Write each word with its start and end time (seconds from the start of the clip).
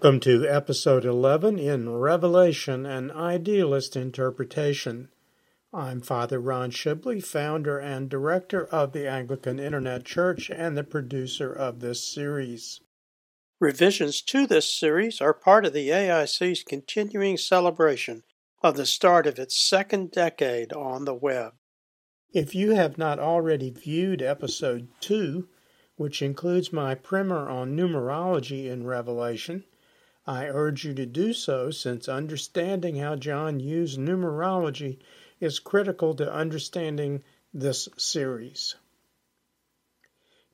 Welcome 0.00 0.20
to 0.20 0.46
episode 0.46 1.04
11 1.04 1.58
in 1.58 1.90
Revelation 1.90 2.86
An 2.86 3.10
Idealist 3.10 3.96
Interpretation. 3.96 5.08
I'm 5.74 6.02
Father 6.02 6.38
Ron 6.38 6.70
Shibley, 6.70 7.20
founder 7.20 7.80
and 7.80 8.08
director 8.08 8.66
of 8.66 8.92
the 8.92 9.10
Anglican 9.10 9.58
Internet 9.58 10.04
Church 10.04 10.52
and 10.52 10.76
the 10.76 10.84
producer 10.84 11.52
of 11.52 11.80
this 11.80 12.00
series. 12.08 12.80
Revisions 13.58 14.22
to 14.22 14.46
this 14.46 14.72
series 14.72 15.20
are 15.20 15.34
part 15.34 15.66
of 15.66 15.72
the 15.72 15.88
AIC's 15.88 16.62
continuing 16.62 17.36
celebration 17.36 18.22
of 18.62 18.76
the 18.76 18.86
start 18.86 19.26
of 19.26 19.36
its 19.36 19.58
second 19.58 20.12
decade 20.12 20.72
on 20.72 21.06
the 21.06 21.14
web. 21.14 21.54
If 22.32 22.54
you 22.54 22.70
have 22.76 22.98
not 22.98 23.18
already 23.18 23.70
viewed 23.70 24.22
episode 24.22 24.86
2, 25.00 25.48
which 25.96 26.22
includes 26.22 26.72
my 26.72 26.94
primer 26.94 27.48
on 27.48 27.76
numerology 27.76 28.66
in 28.66 28.86
Revelation, 28.86 29.64
I 30.30 30.46
urge 30.48 30.84
you 30.84 30.92
to 30.92 31.06
do 31.06 31.32
so 31.32 31.70
since 31.70 32.06
understanding 32.06 32.96
how 32.96 33.16
John 33.16 33.60
used 33.60 33.98
numerology 33.98 34.98
is 35.40 35.58
critical 35.58 36.12
to 36.16 36.30
understanding 36.30 37.24
this 37.54 37.88
series. 37.96 38.74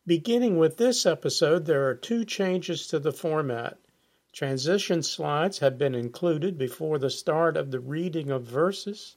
Beginning 0.07 0.59
with 0.59 0.77
this 0.77 1.05
episode, 1.05 1.67
there 1.67 1.89
are 1.89 1.95
two 1.97 2.25
changes 2.25 2.87
to 2.87 3.01
the 3.01 3.11
format. 3.11 3.77
Transition 4.33 5.03
slides 5.03 5.59
have 5.59 5.77
been 5.77 5.97
included 5.97 6.57
before 6.57 7.01
the 7.01 7.11
start 7.11 7.57
of 7.57 7.73
the 7.73 7.81
reading 7.81 8.31
of 8.31 8.45
verses, 8.45 9.17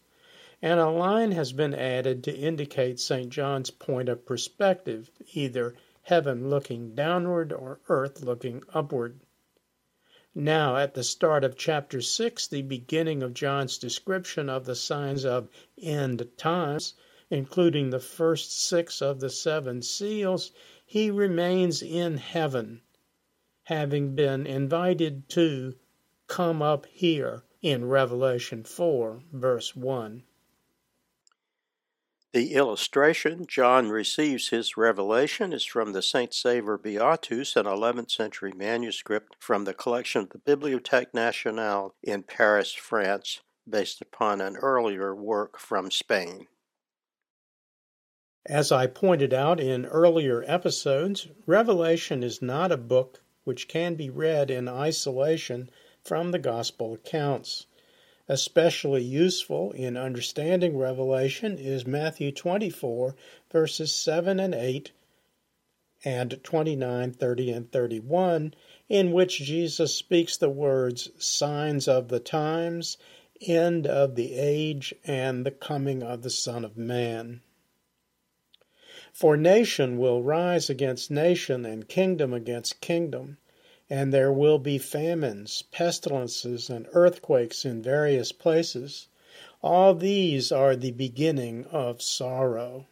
and 0.60 0.80
a 0.80 0.90
line 0.90 1.34
has 1.34 1.54
been 1.54 1.76
added 1.76 2.24
to 2.24 2.36
indicate 2.36 3.00
St. 3.00 3.30
John's 3.30 3.70
point 3.70 4.10
of 4.10 4.26
perspective, 4.26 5.12
either 5.36 5.76
heaven 6.02 6.50
looking 6.50 6.96
downward 6.96 7.54
or 7.54 7.80
earth 7.90 8.24
looking 8.24 8.64
upward. 8.74 9.20
Now, 10.40 10.78
at 10.78 10.94
the 10.94 11.04
start 11.04 11.44
of 11.44 11.58
chapter 11.58 12.00
6, 12.00 12.48
the 12.48 12.62
beginning 12.62 13.24
of 13.24 13.34
John's 13.34 13.80
description 13.80 14.50
of 14.50 14.66
the 14.66 14.76
signs 14.76 15.26
of 15.26 15.50
end 15.82 16.30
times, 16.38 16.94
including 17.32 17.90
the 17.90 18.00
first 18.00 18.56
six 18.56 19.02
of 19.02 19.20
the 19.20 19.32
seven 19.32 19.82
seals, 19.82 20.52
he 20.86 21.10
remains 21.10 21.82
in 21.82 22.18
heaven, 22.18 22.84
having 23.64 24.14
been 24.14 24.46
invited 24.46 25.28
to 25.30 25.74
come 26.28 26.62
up 26.62 26.86
here 26.92 27.44
in 27.64 27.86
Revelation 27.86 28.64
4, 28.64 29.24
verse 29.34 29.76
1. 29.76 30.22
The 32.38 32.54
illustration 32.54 33.48
John 33.48 33.90
receives 33.90 34.50
his 34.50 34.78
revelation 34.78 35.52
is 35.52 35.66
from 35.66 35.94
the 35.94 36.04
Saint 36.04 36.36
Sever 36.36 36.78
Beatus, 36.78 37.56
an 37.56 37.66
11th 37.66 38.12
century 38.12 38.52
manuscript 38.56 39.36
from 39.40 39.64
the 39.64 39.74
collection 39.74 40.22
of 40.22 40.30
the 40.30 40.38
Bibliothèque 40.38 41.16
Nationale 41.16 41.96
in 42.04 42.22
Paris, 42.22 42.74
France, 42.74 43.42
based 43.68 44.04
upon 44.04 44.40
an 44.40 44.56
earlier 44.56 45.16
work 45.16 45.58
from 45.58 45.90
Spain. 45.90 46.46
As 48.46 48.72
I 48.72 48.86
pointed 48.86 49.34
out 49.34 49.60
in 49.60 49.88
earlier 49.88 50.44
episodes, 50.46 51.28
Revelation 51.48 52.22
is 52.22 52.40
not 52.40 52.72
a 52.72 52.78
book 52.78 53.20
which 53.46 53.68
can 53.68 53.96
be 53.96 54.12
read 54.12 54.52
in 54.52 54.68
isolation 54.68 55.72
from 56.04 56.30
the 56.30 56.38
Gospel 56.38 56.94
accounts. 56.94 57.66
Especially 58.30 59.04
useful 59.04 59.72
in 59.72 59.96
understanding 59.96 60.78
Revelation 60.78 61.58
is 61.58 61.88
Matthew 61.88 62.32
24, 62.32 63.16
verses 63.50 63.94
7 63.96 64.40
and 64.40 64.54
8, 64.54 64.92
and 66.04 66.44
29, 66.44 67.14
30, 67.14 67.52
and 67.52 67.72
31, 67.72 68.54
in 68.90 69.12
which 69.12 69.40
Jesus 69.40 69.96
speaks 69.96 70.36
the 70.36 70.50
words 70.50 71.10
signs 71.18 71.88
of 71.88 72.10
the 72.10 72.20
times, 72.20 72.98
end 73.42 73.88
of 73.88 74.16
the 74.16 74.34
age, 74.34 74.94
and 75.06 75.46
the 75.46 75.52
coming 75.52 76.04
of 76.04 76.22
the 76.22 76.30
Son 76.30 76.66
of 76.66 76.78
Man. 76.78 77.42
For 79.14 79.38
nation 79.38 79.98
will 79.98 80.22
rise 80.22 80.70
against 80.70 81.10
nation, 81.10 81.66
and 81.66 81.88
kingdom 81.88 82.34
against 82.34 82.82
kingdom 82.82 83.38
and 83.90 84.14
there 84.14 84.32
will 84.32 84.60
be 84.60 84.78
famines, 84.78 85.64
pestilences, 85.72 86.70
and 86.70 86.88
earthquakes 86.92 87.64
in 87.64 87.82
various 87.82 88.32
places. 88.32 89.08
All 89.64 89.94
these 89.96 90.52
are 90.52 90.76
the 90.76 90.92
beginning 90.92 91.66
of 91.66 92.02
sorrow. 92.02 92.86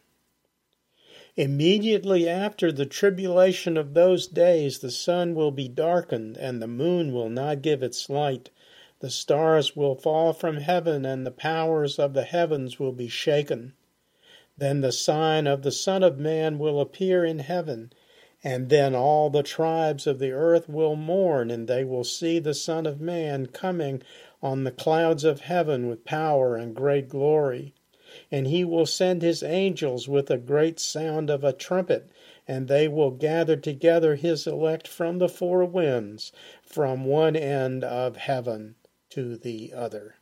Immediately 1.36 2.26
after 2.26 2.72
the 2.72 2.86
tribulation 2.86 3.76
of 3.76 3.92
those 3.92 4.26
days, 4.26 4.78
the 4.78 4.90
sun 4.90 5.34
will 5.34 5.50
be 5.50 5.68
darkened, 5.68 6.38
and 6.38 6.62
the 6.62 6.66
moon 6.66 7.12
will 7.12 7.28
not 7.28 7.60
give 7.60 7.82
its 7.82 8.08
light. 8.08 8.48
The 9.00 9.10
stars 9.10 9.76
will 9.76 9.96
fall 9.96 10.32
from 10.32 10.56
heaven, 10.56 11.04
and 11.04 11.26
the 11.26 11.30
powers 11.30 11.98
of 11.98 12.14
the 12.14 12.24
heavens 12.24 12.80
will 12.80 12.92
be 12.92 13.08
shaken. 13.08 13.74
Then 14.56 14.80
the 14.80 14.92
sign 14.92 15.46
of 15.46 15.60
the 15.60 15.72
Son 15.72 16.02
of 16.02 16.18
Man 16.18 16.58
will 16.58 16.80
appear 16.80 17.22
in 17.22 17.40
heaven 17.40 17.92
and 18.46 18.68
then 18.68 18.94
all 18.94 19.28
the 19.28 19.42
tribes 19.42 20.06
of 20.06 20.20
the 20.20 20.30
earth 20.30 20.68
will 20.68 20.94
mourn, 20.94 21.50
and 21.50 21.66
they 21.66 21.82
will 21.82 22.04
see 22.04 22.38
the 22.38 22.54
Son 22.54 22.86
of 22.86 23.00
Man 23.00 23.46
coming 23.46 24.00
on 24.40 24.62
the 24.62 24.70
clouds 24.70 25.24
of 25.24 25.40
heaven 25.40 25.88
with 25.88 26.04
power 26.04 26.54
and 26.54 26.76
great 26.76 27.08
glory. 27.08 27.74
And 28.30 28.46
he 28.46 28.64
will 28.64 28.86
send 28.86 29.20
his 29.20 29.42
angels 29.42 30.08
with 30.08 30.30
a 30.30 30.38
great 30.38 30.78
sound 30.78 31.28
of 31.28 31.42
a 31.42 31.52
trumpet, 31.52 32.08
and 32.46 32.68
they 32.68 32.86
will 32.86 33.10
gather 33.10 33.56
together 33.56 34.14
his 34.14 34.46
elect 34.46 34.86
from 34.86 35.18
the 35.18 35.28
four 35.28 35.64
winds, 35.64 36.30
from 36.62 37.04
one 37.04 37.34
end 37.34 37.82
of 37.82 38.16
heaven 38.16 38.76
to 39.10 39.36
the 39.36 39.72
other. 39.74 40.14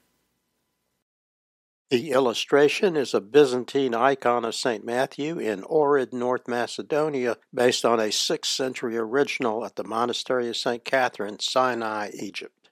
The 1.90 2.12
illustration 2.12 2.96
is 2.96 3.12
a 3.12 3.20
Byzantine 3.20 3.94
icon 3.94 4.46
of 4.46 4.54
St. 4.54 4.84
Matthew 4.84 5.38
in 5.38 5.62
Ohrid, 5.64 6.14
North 6.14 6.48
Macedonia, 6.48 7.36
based 7.52 7.84
on 7.84 8.00
a 8.00 8.04
6th 8.04 8.46
century 8.46 8.96
original 8.96 9.64
at 9.66 9.76
the 9.76 9.84
Monastery 9.84 10.48
of 10.48 10.56
St. 10.56 10.82
Catherine, 10.82 11.38
Sinai, 11.40 12.10
Egypt. 12.14 12.70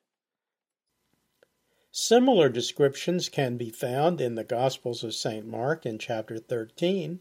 Similar 1.91 2.49
descriptions 2.49 3.29
can 3.29 3.59
be 3.59 3.69
found 3.69 4.19
in 4.19 4.35
the 4.35 4.45
Gospels 4.45 5.05
of 5.05 5.15
St. 5.15 5.47
Mark 5.47 5.85
in 5.85 5.99
chapter 5.99 6.39
13 6.39 7.21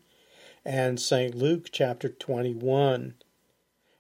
and 0.64 0.98
St. 0.98 1.36
Luke 1.36 1.68
chapter 1.74 2.08
21. 2.08 3.16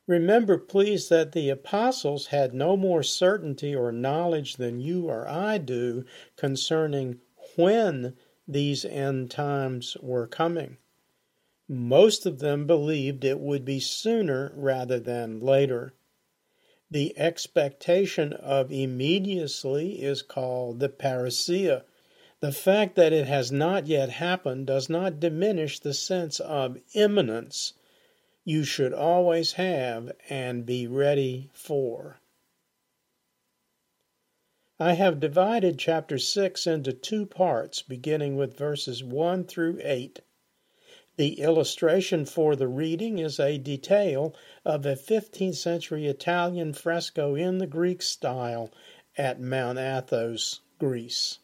Remember, 0.07 0.57
please, 0.57 1.09
that 1.09 1.33
the 1.33 1.49
apostles 1.49 2.27
had 2.27 2.53
no 2.53 2.77
more 2.77 3.03
certainty 3.03 3.75
or 3.75 3.91
knowledge 3.91 4.55
than 4.55 4.79
you 4.79 5.09
or 5.09 5.27
I 5.27 5.57
do 5.57 6.05
concerning 6.37 7.19
when 7.55 8.15
these 8.47 8.85
end 8.85 9.29
times 9.31 9.97
were 10.01 10.27
coming. 10.27 10.77
Most 11.67 12.25
of 12.25 12.39
them 12.39 12.67
believed 12.67 13.23
it 13.23 13.39
would 13.39 13.63
be 13.63 13.79
sooner 13.79 14.51
rather 14.55 14.99
than 14.99 15.39
later. 15.39 15.93
The 16.89 17.17
expectation 17.17 18.33
of 18.33 18.71
immediacy 18.71 20.01
is 20.01 20.21
called 20.21 20.79
the 20.79 20.89
parousia. 20.89 21.83
The 22.41 22.51
fact 22.51 22.95
that 22.95 23.13
it 23.13 23.27
has 23.27 23.51
not 23.51 23.87
yet 23.87 24.09
happened 24.09 24.67
does 24.67 24.89
not 24.89 25.19
diminish 25.19 25.79
the 25.79 25.93
sense 25.93 26.39
of 26.39 26.79
imminence 26.93 27.73
you 28.43 28.63
should 28.63 28.93
always 28.93 29.53
have 29.53 30.11
and 30.29 30.65
be 30.65 30.87
ready 30.87 31.49
for. 31.53 32.20
I 34.83 34.93
have 34.93 35.19
divided 35.19 35.77
chapter 35.77 36.17
6 36.17 36.65
into 36.65 36.91
two 36.91 37.27
parts, 37.27 37.83
beginning 37.83 38.35
with 38.35 38.57
verses 38.57 39.03
1 39.03 39.43
through 39.43 39.79
8. 39.83 40.21
The 41.17 41.39
illustration 41.39 42.25
for 42.25 42.55
the 42.55 42.67
reading 42.67 43.19
is 43.19 43.39
a 43.39 43.59
detail 43.59 44.33
of 44.65 44.83
a 44.87 44.95
15th 44.95 45.53
century 45.53 46.07
Italian 46.07 46.73
fresco 46.73 47.35
in 47.35 47.59
the 47.59 47.67
Greek 47.67 48.01
style 48.01 48.71
at 49.15 49.39
Mount 49.39 49.77
Athos, 49.77 50.61
Greece. 50.79 51.37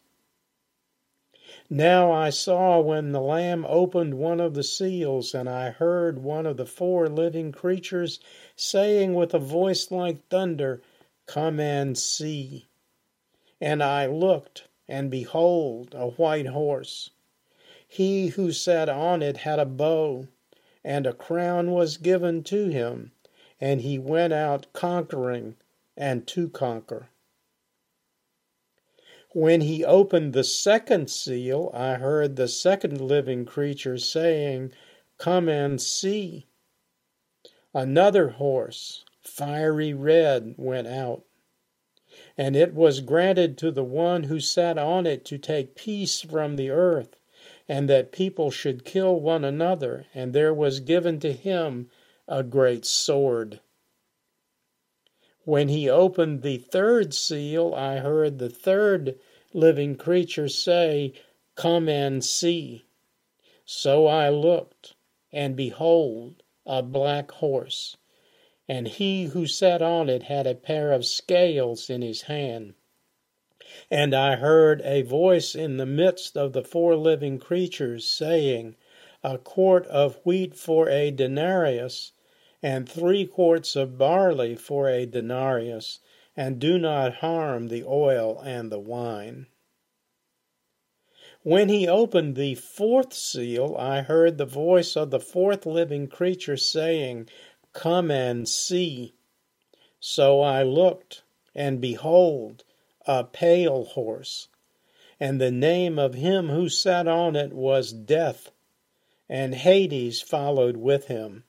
Now 1.70 2.12
I 2.12 2.32
saw 2.32 2.80
when 2.80 3.12
the 3.12 3.22
Lamb 3.22 3.68
opened 3.70 4.16
one 4.16 4.40
of 4.40 4.56
the 4.56 4.64
seals, 4.64 5.36
and 5.36 5.48
I 5.48 5.70
heard 5.70 6.24
one 6.24 6.48
of 6.48 6.58
the 6.58 6.66
four 6.66 7.08
living 7.08 7.52
creatures 7.52 8.20
saying 8.56 9.14
with 9.14 9.36
a 9.36 9.40
voice 9.40 9.92
like 9.92 10.28
thunder, 10.28 10.82
Come 11.28 11.60
and 11.60 11.96
see. 11.96 12.67
And 13.60 13.82
I 13.82 14.06
looked, 14.06 14.68
and 14.88 15.10
behold, 15.10 15.96
a 15.96 16.10
white 16.10 16.48
horse. 16.48 17.10
He 17.88 18.28
who 18.28 18.52
sat 18.52 18.90
on 18.90 19.22
it 19.22 19.38
had 19.38 19.60
a 19.60 19.66
bow, 19.66 20.28
and 20.84 21.08
a 21.08 21.14
crown 21.14 21.72
was 21.72 21.98
given 21.98 22.44
to 22.44 22.68
him, 22.68 23.14
and 23.60 23.82
he 23.82 23.98
went 23.98 24.34
out 24.34 24.68
conquering 24.74 25.56
and 25.96 26.28
to 26.28 26.50
conquer. 26.50 27.10
When 29.32 29.62
he 29.62 29.84
opened 29.84 30.34
the 30.34 30.44
second 30.44 31.10
seal, 31.10 31.72
I 31.74 31.96
heard 31.96 32.36
the 32.36 32.48
second 32.48 33.02
living 33.02 33.46
creature 33.46 33.98
saying, 33.98 34.72
Come 35.18 35.50
and 35.50 35.82
see. 35.82 36.46
Another 37.74 38.30
horse, 38.30 39.04
fiery 39.22 39.94
red, 39.94 40.56
went 40.58 40.88
out 40.88 41.24
And 42.38 42.56
it 42.56 42.74
was 42.74 43.02
granted 43.02 43.58
to 43.60 43.70
the 43.70 43.84
one 43.84 44.24
who 44.24 44.40
sat 44.40 44.78
on 44.78 45.06
it 45.06 45.24
to 45.26 45.38
take 45.38 45.76
peace 45.76 46.22
from 46.22 46.56
the 46.56 46.72
earth, 46.72 47.20
and 47.70 47.88
that 47.90 48.12
people 48.12 48.50
should 48.50 48.86
kill 48.86 49.20
one 49.20 49.46
another, 49.46 50.08
and 50.16 50.34
there 50.34 50.54
was 50.54 50.80
given 50.80 51.20
to 51.20 51.32
him 51.32 51.92
a 52.28 52.44
great 52.44 52.86
sword. 52.86 53.60
When 55.44 55.70
he 55.70 55.90
opened 55.90 56.42
the 56.42 56.58
third 56.58 57.14
seal, 57.14 57.74
I 57.74 57.98
heard 58.00 58.40
the 58.40 58.50
third 58.50 59.20
living 59.54 59.96
creature 59.96 60.50
say, 60.50 61.14
Come 61.56 61.88
and 61.88 62.24
see. 62.24 62.86
So 63.64 64.08
I 64.08 64.30
looked, 64.30 64.96
and 65.32 65.56
behold, 65.56 66.44
a 66.66 66.84
black 66.84 67.32
horse, 67.32 67.96
and 68.68 68.88
he 68.88 69.26
who 69.26 69.48
sat 69.48 69.82
on 69.82 70.10
it 70.10 70.24
had 70.24 70.46
a 70.46 70.54
pair 70.54 70.92
of 70.92 71.06
scales 71.06 71.90
in 71.90 72.02
his 72.02 72.24
hand. 72.24 72.74
And 73.90 74.14
I 74.14 74.36
heard 74.36 74.82
a 74.82 75.02
voice 75.04 75.56
in 75.56 75.78
the 75.78 75.86
midst 75.86 76.38
of 76.38 76.54
the 76.54 76.64
four 76.64 76.96
living 76.96 77.40
creatures 77.40 78.06
saying, 78.06 78.76
A 79.24 79.38
quart 79.38 79.88
of 79.88 80.20
wheat 80.26 80.54
for 80.54 80.90
a 80.90 81.12
denarius, 81.12 82.12
and 82.62 82.90
three 82.90 83.26
quarts 83.26 83.76
of 83.76 83.98
barley 83.98 84.56
for 84.56 84.90
a 84.90 85.06
denarius, 85.06 86.00
and 86.36 86.60
do 86.60 86.78
not 86.78 87.16
harm 87.16 87.68
the 87.70 87.84
oil 87.84 88.40
and 88.42 88.72
the 88.72 88.80
wine. 88.80 89.48
When 91.44 91.70
he 91.70 91.88
opened 91.88 92.36
the 92.36 92.56
fourth 92.56 93.14
seal, 93.14 93.76
I 93.80 94.02
heard 94.02 94.38
the 94.38 94.46
voice 94.46 94.98
of 94.98 95.12
the 95.12 95.20
fourth 95.20 95.66
living 95.66 96.08
creature 96.08 96.58
saying, 96.58 97.30
Come 97.78 98.12
and 98.12 98.50
see. 98.50 99.14
So 100.00 100.42
I 100.42 100.64
looked, 100.64 101.24
and 101.56 101.80
behold, 101.80 102.64
a 103.06 103.24
pale 103.24 103.86
horse, 103.86 104.50
and 105.20 105.40
the 105.40 105.52
name 105.52 105.98
of 105.98 106.16
him 106.16 106.50
who 106.50 106.68
sat 106.68 107.08
on 107.08 107.36
it 107.36 107.54
was 107.54 107.94
Death, 107.94 108.52
and 109.30 109.56
Hades 109.56 110.22
followed 110.22 110.78
with 110.78 111.06
him 111.06 111.44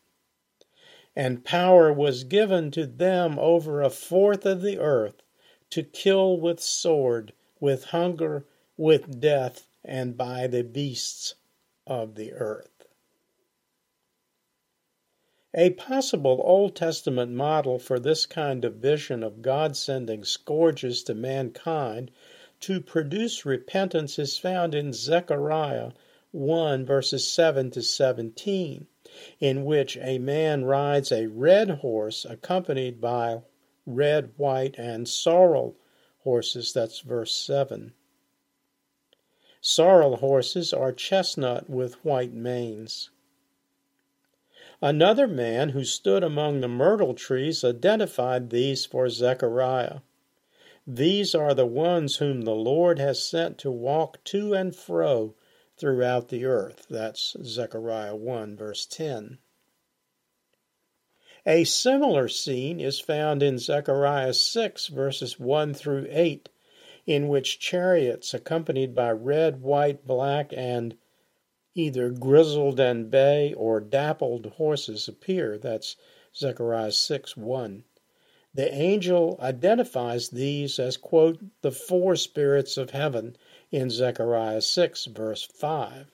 and 1.19 1.44
power 1.44 1.92
was 1.92 2.22
given 2.22 2.70
to 2.70 2.86
them 2.86 3.36
over 3.40 3.82
a 3.82 3.90
fourth 3.90 4.46
of 4.46 4.62
the 4.62 4.78
earth 4.78 5.20
to 5.69 5.82
kill 5.82 6.38
with 6.38 6.60
sword, 6.60 7.32
with 7.58 7.86
hunger, 7.86 8.46
with 8.76 9.20
death, 9.20 9.66
and 9.84 10.16
by 10.16 10.46
the 10.46 10.62
beasts 10.62 11.34
of 11.88 12.14
the 12.14 12.32
earth. 12.34 12.77
A 15.60 15.70
possible 15.70 16.40
Old 16.44 16.76
Testament 16.76 17.32
model 17.32 17.81
for 17.81 17.99
this 17.99 18.26
kind 18.26 18.64
of 18.64 18.76
vision 18.76 19.25
of 19.25 19.43
God 19.43 19.76
sending 19.76 20.22
scourges 20.22 21.02
to 21.02 21.16
mankind 21.16 22.12
to 22.60 22.81
produce 22.81 23.44
repentance 23.44 24.20
is 24.20 24.38
found 24.38 24.72
in 24.72 24.93
Zechariah 24.93 25.90
1 26.31 26.87
verses 26.87 27.28
7 27.28 27.72
to 27.72 27.82
17 27.82 28.87
in 29.40 29.64
which 29.64 29.96
a 29.96 30.19
man 30.19 30.64
rides 30.64 31.10
a 31.10 31.26
red 31.26 31.70
horse 31.70 32.25
accompanied 32.25 33.00
by 33.00 33.43
red, 33.84 34.31
white, 34.37 34.78
and 34.78 35.08
sorrel 35.08 35.75
horses. 36.20 36.72
That's 36.72 37.00
verse 37.00 37.34
7. 37.34 37.94
Sorrel 39.61 40.19
horses 40.19 40.72
are 40.72 40.93
chestnut 40.93 41.69
with 41.69 42.04
white 42.04 42.32
manes. 42.32 43.11
Another 44.80 45.26
man 45.26 45.70
who 45.70 45.82
stood 45.82 46.22
among 46.22 46.60
the 46.60 46.69
myrtle 46.69 47.14
trees 47.14 47.64
identified 47.64 48.50
these 48.50 48.86
for 48.86 49.08
Zechariah. 49.08 50.00
These 50.86 51.34
are 51.34 51.52
the 51.52 51.66
ones 51.66 52.16
whom 52.16 52.42
the 52.42 52.54
Lord 52.54 53.00
has 53.00 53.22
sent 53.22 53.58
to 53.58 53.72
walk 53.72 54.22
to 54.25 54.54
and 54.54 54.75
fro 54.75 55.34
throughout 55.76 56.28
the 56.28 56.44
earth. 56.44 56.86
That's 56.88 57.36
Zechariah 57.42 58.14
1, 58.14 58.56
verse 58.56 58.86
10. 58.86 59.38
A 61.44 61.64
similar 61.64 62.28
scene 62.28 62.78
is 62.78 63.00
found 63.00 63.42
in 63.42 63.58
Zechariah 63.58 64.34
6, 64.34 64.86
verses 64.88 65.40
1 65.40 65.75
through 65.75 66.06
8, 66.08 66.48
in 67.04 67.26
which 67.26 67.58
chariots 67.58 68.32
accompanied 68.32 68.94
by 68.94 69.10
red, 69.10 69.60
white, 69.60 70.06
black, 70.06 70.52
and 70.56 70.96
either 71.74 72.10
grizzled 72.10 72.80
and 72.80 73.10
bay 73.10 73.54
or 73.54 73.80
dappled 73.80 74.46
horses 74.56 75.08
appear. 75.08 75.58
That's 75.58 75.96
Zechariah 76.34 76.92
6 76.92 77.36
1. 77.36 77.84
The 78.54 78.74
angel 78.74 79.38
identifies 79.40 80.30
these 80.30 80.78
as, 80.78 80.96
quote, 80.96 81.38
the 81.60 81.70
four 81.70 82.16
spirits 82.16 82.76
of 82.76 82.90
heaven 82.90 83.36
in 83.70 83.90
Zechariah 83.90 84.62
6, 84.62 85.04
verse 85.06 85.44
5. 85.44 86.10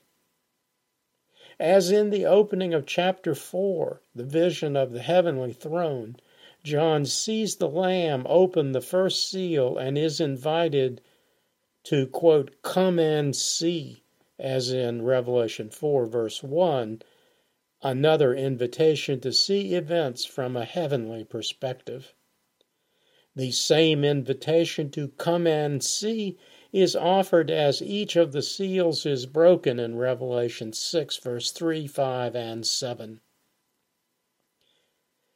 As 1.61 1.91
in 1.91 2.11
the 2.11 2.27
opening 2.27 2.75
of 2.75 2.85
chapter 2.85 3.35
4, 3.35 4.03
the 4.15 4.25
vision 4.25 4.77
of 4.77 4.93
the 4.93 5.03
heavenly 5.03 5.53
throne, 5.53 6.17
John 6.63 7.05
sees 7.05 7.57
the 7.57 7.69
Lamb 7.69 8.27
open 8.29 8.73
the 8.73 8.81
first 8.81 9.29
seal 9.31 9.77
and 9.77 9.99
is 9.99 10.21
invited 10.21 11.01
to, 11.85 12.07
quote, 12.07 12.63
come 12.63 12.99
and 12.99 13.37
see, 13.37 14.04
as 14.39 14.73
in 14.73 15.03
Revelation 15.03 15.71
4, 15.71 16.07
verse 16.07 16.43
1, 16.43 17.03
another 17.83 18.35
invitation 18.35 19.21
to 19.21 19.33
see 19.33 19.75
events 19.75 20.25
from 20.25 20.57
a 20.57 20.65
heavenly 20.65 21.25
perspective. 21.25 22.15
The 23.37 23.53
same 23.53 24.05
invitation 24.05 24.91
to 24.91 25.09
come 25.09 25.47
and 25.47 25.83
see 25.83 26.39
is 26.73 26.97
offered 26.97 27.51
as 27.51 27.83
each 27.83 28.17
of 28.17 28.33
the 28.33 28.43
seals 28.43 29.07
is 29.07 29.27
broken 29.27 29.79
in 29.79 29.97
Revelation 29.97 30.73
6, 30.73 31.17
verse 31.19 31.51
3, 31.53 31.87
5, 31.87 32.35
and 32.35 32.67
7. 32.67 33.21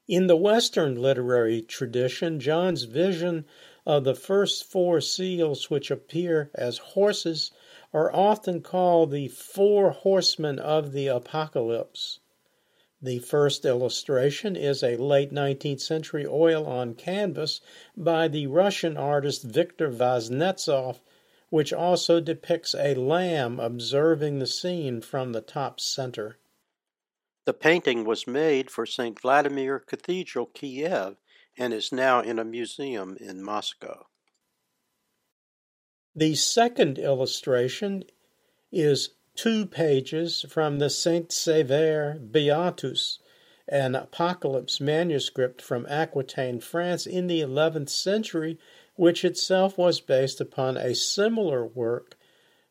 In 0.09 0.27
the 0.27 0.37
Western 0.37 1.01
literary 1.01 1.61
tradition, 1.61 2.41
John's 2.41 2.85
vision 2.85 3.45
of 3.85 4.05
the 4.05 4.15
first 4.15 4.65
four 4.65 5.01
seals, 5.01 5.69
which 5.69 5.91
appear 5.91 6.51
as 6.55 6.79
horses, 6.79 7.51
are 7.93 8.15
often 8.15 8.61
called 8.61 9.11
the 9.11 9.29
four 9.29 9.91
horsemen 9.91 10.59
of 10.59 10.93
the 10.93 11.07
apocalypse. 11.07 12.21
The 13.01 13.19
first 13.21 13.65
illustration 13.65 14.57
is 14.57 14.83
a 14.83 14.97
late 14.97 15.33
19th 15.33 15.81
century 15.81 16.27
oil 16.27 16.67
on 16.67 16.95
canvas 16.95 17.61
by 17.97 18.29
the 18.29 18.47
Russian 18.47 18.97
artist 18.97 19.43
Viktor 19.45 19.91
Vasnetsov 19.91 21.01
which 21.51 21.73
also 21.73 22.21
depicts 22.21 22.75
a 22.75 22.95
lamb 22.95 23.59
observing 23.59 24.39
the 24.39 24.47
scene 24.47 25.01
from 25.01 25.33
the 25.33 25.41
top 25.41 25.81
center. 25.81 26.39
The 27.47 27.55
painting 27.55 28.05
was 28.05 28.27
made 28.27 28.71
for 28.71 28.85
St. 28.85 29.19
Vladimir 29.19 29.79
Cathedral, 29.79 30.47
Kiev, 30.47 31.17
and 31.57 31.73
is 31.73 31.91
now 31.91 32.21
in 32.21 32.39
a 32.39 32.45
museum 32.45 33.17
in 33.19 33.43
Moscow. 33.43 34.08
The 36.19 36.35
second 36.35 36.99
illustration 36.99 38.03
is 38.73 39.11
two 39.37 39.67
pages 39.67 40.45
from 40.49 40.81
the 40.81 40.91
Saint 40.91 41.31
Sever 41.31 42.19
Beatus, 42.19 43.21
an 43.69 43.95
apocalypse 43.95 44.81
manuscript 44.81 45.63
from 45.63 45.87
Aquitaine, 45.87 46.59
France, 46.59 47.07
in 47.07 47.29
the 47.29 47.41
11th 47.41 47.91
century, 47.91 48.59
which 48.97 49.25
itself 49.25 49.79
was 49.79 50.01
based 50.01 50.41
upon 50.41 50.77
a 50.77 50.97
similar 50.97 51.65
work 51.65 52.19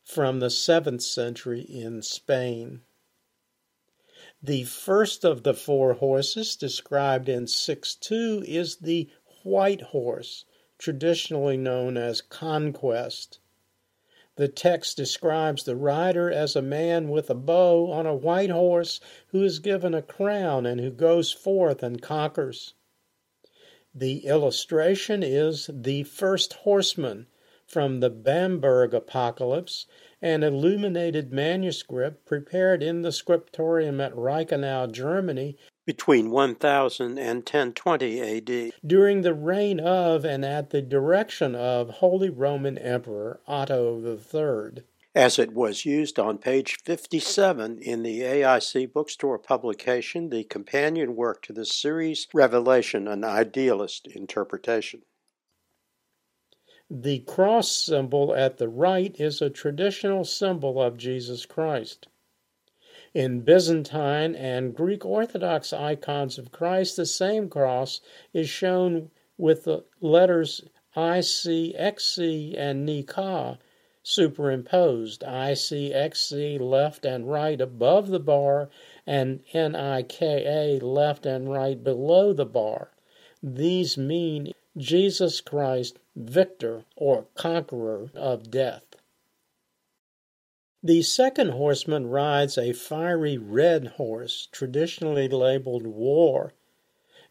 from 0.04 0.40
the 0.40 0.48
7th 0.48 1.00
century 1.00 1.62
in 1.62 2.02
Spain. 2.02 2.82
The 4.42 4.64
first 4.64 5.24
of 5.24 5.42
the 5.42 5.54
four 5.54 5.94
horses 5.94 6.54
described 6.54 7.30
in 7.30 7.46
6.2 7.46 8.44
is 8.44 8.76
the 8.76 9.08
white 9.42 9.80
horse, 9.80 10.44
traditionally 10.78 11.56
known 11.56 11.96
as 11.96 12.20
Conquest. 12.20 13.40
The 14.36 14.48
text 14.48 14.96
describes 14.96 15.64
the 15.64 15.74
rider 15.74 16.30
as 16.30 16.54
a 16.54 16.62
man 16.62 17.08
with 17.08 17.28
a 17.28 17.34
bow 17.34 17.90
on 17.90 18.06
a 18.06 18.14
white 18.14 18.50
horse 18.50 19.00
who 19.28 19.42
is 19.42 19.58
given 19.58 19.94
a 19.94 20.02
crown 20.02 20.64
and 20.64 20.80
who 20.80 20.92
goes 20.92 21.32
forth 21.32 21.82
and 21.82 22.00
conquers. 22.00 22.74
The 23.92 24.26
illustration 24.26 25.24
is 25.24 25.68
The 25.72 26.04
First 26.04 26.52
Horseman 26.52 27.26
from 27.66 27.98
the 27.98 28.10
Bamberg 28.10 28.94
Apocalypse, 28.94 29.86
an 30.22 30.44
illuminated 30.44 31.32
manuscript 31.32 32.24
prepared 32.24 32.82
in 32.82 33.02
the 33.02 33.10
scriptorium 33.10 34.00
at 34.00 34.14
Reichenau, 34.14 34.92
Germany, 34.92 35.56
between 35.88 36.30
1000 36.30 37.18
and 37.18 37.38
1020 37.38 38.20
AD, 38.20 38.72
during 38.86 39.22
the 39.22 39.32
reign 39.32 39.80
of 39.80 40.22
and 40.22 40.44
at 40.44 40.68
the 40.68 40.82
direction 40.82 41.54
of 41.54 41.88
Holy 41.88 42.28
Roman 42.28 42.76
Emperor 42.76 43.40
Otto 43.48 43.98
III 43.98 44.82
as 45.14 45.38
it 45.38 45.54
was 45.54 45.86
used 45.86 46.18
on 46.18 46.36
page 46.36 46.76
57 46.84 47.78
in 47.78 48.02
the 48.02 48.20
AIC 48.20 48.92
bookstore 48.92 49.38
publication, 49.38 50.28
the 50.28 50.44
companion 50.44 51.16
work 51.16 51.40
to 51.44 51.54
the 51.54 51.64
series 51.64 52.28
Revelation 52.34 53.08
An 53.08 53.24
Idealist 53.24 54.06
Interpretation. 54.08 55.00
The 56.90 57.20
cross 57.20 57.72
symbol 57.72 58.34
at 58.34 58.58
the 58.58 58.68
right 58.68 59.18
is 59.18 59.40
a 59.40 59.48
traditional 59.48 60.26
symbol 60.26 60.82
of 60.82 60.98
Jesus 60.98 61.46
Christ. 61.46 62.08
In 63.14 63.40
Byzantine 63.40 64.34
and 64.34 64.74
Greek 64.74 65.04
Orthodox 65.04 65.72
icons 65.72 66.36
of 66.36 66.52
Christ, 66.52 66.96
the 66.96 67.06
same 67.06 67.48
cross 67.48 68.00
is 68.34 68.48
shown 68.48 69.10
with 69.38 69.64
the 69.64 69.84
letters 70.00 70.62
IC, 70.96 71.74
XC, 71.76 72.56
and 72.56 72.84
Nika 72.84 73.58
superimposed. 74.02 75.22
IC, 75.22 75.92
XC 75.92 76.58
left 76.58 77.04
and 77.04 77.30
right 77.30 77.60
above 77.60 78.08
the 78.08 78.20
bar, 78.20 78.68
and 79.06 79.40
NIKA 79.54 80.80
left 80.82 81.26
and 81.26 81.50
right 81.50 81.82
below 81.84 82.32
the 82.32 82.46
bar. 82.46 82.90
These 83.42 83.96
mean 83.96 84.52
Jesus 84.76 85.40
Christ, 85.40 85.98
victor 86.16 86.84
or 86.96 87.26
conqueror 87.34 88.10
of 88.14 88.50
death. 88.50 88.87
The 90.80 91.02
second 91.02 91.48
horseman 91.48 92.06
rides 92.06 92.56
a 92.56 92.72
fiery 92.72 93.36
red 93.36 93.88
horse, 93.96 94.46
traditionally 94.52 95.26
labeled 95.26 95.88
War, 95.88 96.54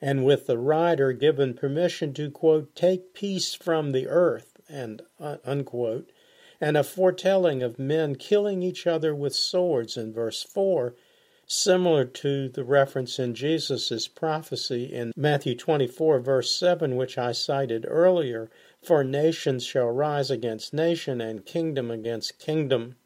and 0.01 0.25
with 0.25 0.47
the 0.47 0.57
rider 0.57 1.13
given 1.13 1.53
permission 1.53 2.13
to, 2.15 2.29
quote, 2.29 2.75
take 2.75 3.13
peace 3.13 3.53
from 3.53 3.93
the 3.93 4.05
earth, 4.05 4.59
and, 4.67 5.01
uh, 5.17 5.37
unquote, 5.45 6.11
and 6.59 6.75
a 6.75 6.83
foretelling 6.83 7.63
of 7.63 7.79
men 7.79 8.15
killing 8.15 8.61
each 8.61 8.85
other 8.85 9.15
with 9.15 9.33
swords 9.33 9.95
in 9.95 10.11
verse 10.11 10.43
4, 10.43 10.93
similar 11.45 12.03
to 12.03 12.49
the 12.49 12.65
reference 12.65 13.17
in 13.17 13.33
Jesus' 13.33 14.09
prophecy 14.09 14.93
in 14.93 15.13
Matthew 15.15 15.55
24, 15.55 16.19
verse 16.19 16.51
7, 16.51 16.97
which 16.97 17.17
I 17.17 17.31
cited 17.31 17.85
earlier 17.87 18.49
For 18.81 19.05
nations 19.05 19.63
shall 19.63 19.89
rise 19.89 20.29
against 20.29 20.73
nation, 20.73 21.21
and 21.21 21.45
kingdom 21.45 21.89
against 21.89 22.39
kingdom. 22.39 22.97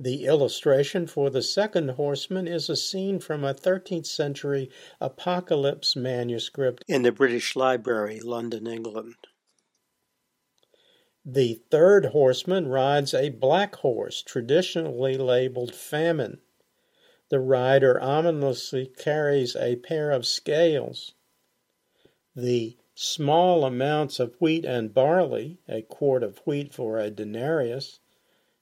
The 0.00 0.26
illustration 0.26 1.08
for 1.08 1.28
the 1.28 1.42
second 1.42 1.90
horseman 1.90 2.46
is 2.46 2.70
a 2.70 2.76
scene 2.76 3.18
from 3.18 3.42
a 3.42 3.52
13th 3.52 4.06
century 4.06 4.70
Apocalypse 5.00 5.96
manuscript 5.96 6.84
in 6.86 7.02
the 7.02 7.10
British 7.10 7.56
Library, 7.56 8.20
London, 8.20 8.68
England. 8.68 9.16
The 11.24 11.60
third 11.68 12.06
horseman 12.06 12.68
rides 12.68 13.12
a 13.12 13.30
black 13.30 13.74
horse, 13.74 14.22
traditionally 14.22 15.16
labeled 15.16 15.74
Famine. 15.74 16.42
The 17.28 17.40
rider 17.40 18.00
ominously 18.00 18.86
carries 18.86 19.56
a 19.56 19.76
pair 19.76 20.12
of 20.12 20.24
scales. 20.24 21.14
The 22.36 22.76
small 22.94 23.64
amounts 23.64 24.20
of 24.20 24.36
wheat 24.40 24.64
and 24.64 24.94
barley, 24.94 25.58
a 25.68 25.82
quart 25.82 26.22
of 26.22 26.38
wheat 26.46 26.72
for 26.72 26.98
a 26.98 27.10
denarius, 27.10 27.98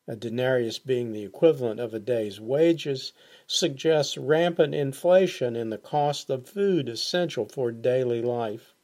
a 0.09 0.15
denarius 0.15 0.79
being 0.79 1.13
the 1.13 1.25
equivalent 1.25 1.81
of 1.81 1.93
a 1.93 1.99
day's 1.99 2.41
wages, 2.41 3.13
suggests 3.47 4.17
rampant 4.17 4.75
inflation 4.75 5.57
in 5.57 5.71
the 5.71 5.79
cost 5.79 6.31
of 6.31 6.49
food 6.49 6.89
essential 6.89 7.47
for 7.47 7.73
daily 7.73 8.23
life. 8.23 8.75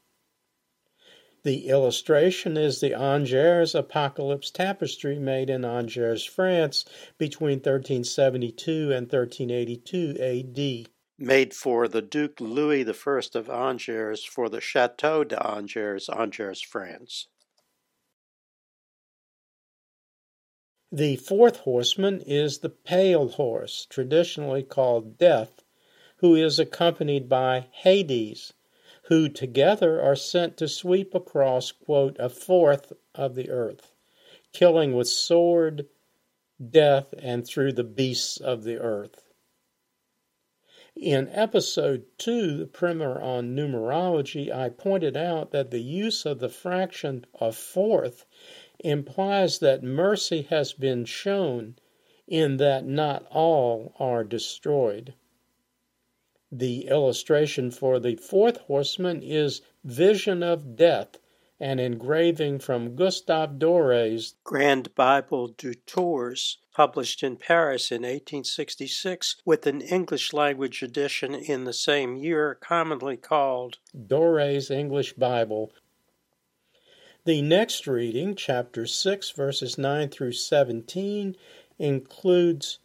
The 1.44 1.68
illustration 1.68 2.56
is 2.56 2.80
the 2.80 2.94
Angers 2.94 3.74
Apocalypse 3.74 4.50
tapestry 4.50 5.18
made 5.18 5.50
in 5.50 5.64
Angers, 5.64 6.24
France 6.24 6.84
between 7.18 7.58
1372 7.58 8.92
and 8.92 9.10
1382 9.10 10.16
AD. 10.20 10.88
Made 11.18 11.52
for 11.52 11.88
the 11.88 12.02
Duke 12.02 12.40
Louis 12.40 12.84
I 12.86 13.38
of 13.38 13.50
Angers 13.50 14.24
for 14.24 14.48
the 14.48 14.60
Chateau 14.60 15.24
d'Angers, 15.24 16.08
Angers, 16.08 16.60
France. 16.60 17.26
The 20.94 21.16
fourth 21.16 21.60
horseman 21.60 22.20
is 22.20 22.58
the 22.58 22.68
pale 22.68 23.28
horse, 23.28 23.86
traditionally 23.88 24.62
called 24.62 25.16
Death, 25.16 25.64
who 26.18 26.34
is 26.34 26.58
accompanied 26.58 27.30
by 27.30 27.68
Hades, 27.72 28.52
who 29.04 29.30
together 29.30 30.02
are 30.02 30.14
sent 30.14 30.58
to 30.58 30.68
sweep 30.68 31.14
across, 31.14 31.72
quote, 31.72 32.18
a 32.18 32.28
fourth 32.28 32.92
of 33.14 33.36
the 33.36 33.48
earth, 33.48 33.94
killing 34.52 34.94
with 34.94 35.08
sword, 35.08 35.86
death, 36.62 37.14
and 37.18 37.46
through 37.46 37.72
the 37.72 37.84
beasts 37.84 38.36
of 38.36 38.64
the 38.64 38.76
earth. 38.76 39.32
In 40.94 41.30
episode 41.30 42.04
2, 42.18 42.58
the 42.58 42.66
primer 42.66 43.18
on 43.18 43.56
numerology, 43.56 44.54
I 44.54 44.68
pointed 44.68 45.16
out 45.16 45.50
that 45.52 45.70
the 45.70 45.80
use 45.80 46.26
of 46.26 46.38
the 46.38 46.50
fraction 46.50 47.24
of 47.32 47.56
fourth 47.56 48.26
implies 48.82 49.58
that 49.60 49.82
mercy 49.82 50.42
has 50.42 50.72
been 50.72 51.04
shown 51.04 51.76
in 52.26 52.56
that 52.56 52.84
not 52.84 53.26
all 53.30 53.94
are 53.98 54.24
destroyed. 54.24 55.14
The 56.50 56.86
illustration 56.86 57.70
for 57.70 57.98
the 57.98 58.16
fourth 58.16 58.58
horseman 58.58 59.22
is 59.22 59.62
Vision 59.84 60.42
of 60.42 60.76
Death, 60.76 61.18
an 61.58 61.78
engraving 61.78 62.58
from 62.58 62.96
Gustave 62.96 63.58
Dore's 63.58 64.34
Grand 64.44 64.94
Bible 64.94 65.48
du 65.48 65.74
Tours, 65.74 66.58
published 66.74 67.22
in 67.22 67.36
Paris 67.36 67.90
in 67.90 68.02
1866, 68.02 69.36
with 69.44 69.66
an 69.66 69.80
English 69.80 70.32
language 70.32 70.82
edition 70.82 71.34
in 71.34 71.64
the 71.64 71.72
same 71.72 72.16
year, 72.16 72.58
commonly 72.60 73.16
called 73.16 73.78
Dore's 74.06 74.70
English 74.70 75.12
Bible, 75.14 75.72
the 77.24 77.40
next 77.40 77.86
reading, 77.86 78.34
chapter 78.34 78.86
6, 78.86 79.30
verses 79.30 79.78
9 79.78 80.08
through 80.08 80.32
17, 80.32 81.36
includes 81.78 82.78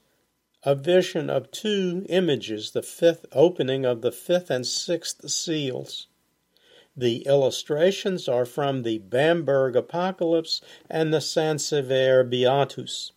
a 0.63 0.75
vision 0.75 1.29
of 1.29 1.49
two 1.49 2.05
images, 2.09 2.71
the 2.71 2.83
fifth 2.83 3.25
opening 3.31 3.85
of 3.85 4.01
the 4.01 4.11
fifth 4.11 4.51
and 4.51 4.65
sixth 4.65 5.29
seals. 5.29 6.07
The 6.95 7.25
illustrations 7.25 8.27
are 8.27 8.45
from 8.45 8.83
the 8.83 8.99
Bamberg 8.99 9.75
Apocalypse 9.75 10.61
and 10.89 11.13
the 11.13 11.21
Saint-Sever 11.21 12.23
Beatus. 12.23 13.11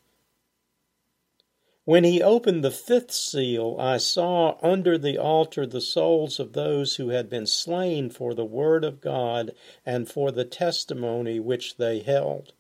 When 1.87 2.05
he 2.05 2.23
opened 2.23 2.63
the 2.63 2.71
fifth 2.71 3.11
seal, 3.11 3.75
I 3.79 3.97
saw 3.97 4.59
under 4.63 4.99
the 4.99 5.17
altar 5.17 5.65
the 5.65 5.81
souls 5.81 6.39
of 6.39 6.53
those 6.53 6.97
who 6.97 7.09
had 7.09 7.31
been 7.31 7.47
slain 7.47 8.11
for 8.11 8.35
the 8.35 8.45
word 8.45 8.85
of 8.85 9.01
God 9.01 9.53
and 9.87 10.07
for 10.07 10.31
the 10.31 10.45
testimony 10.45 11.41
which 11.41 11.79
they 11.79 12.01
held. 12.01 12.53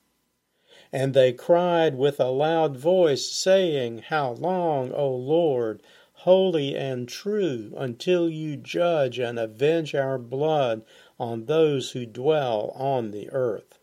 And 0.90 1.12
they 1.12 1.34
cried 1.34 1.96
with 1.96 2.18
a 2.18 2.30
loud 2.30 2.78
voice, 2.78 3.30
saying, 3.30 3.98
How 4.08 4.32
long, 4.32 4.90
O 4.92 5.14
Lord, 5.14 5.82
holy 6.14 6.74
and 6.74 7.06
true, 7.06 7.74
until 7.76 8.26
you 8.28 8.56
judge 8.56 9.18
and 9.18 9.38
avenge 9.38 9.94
our 9.94 10.16
blood 10.16 10.82
on 11.18 11.44
those 11.44 11.90
who 11.90 12.06
dwell 12.06 12.72
on 12.74 13.10
the 13.10 13.28
earth? 13.32 13.79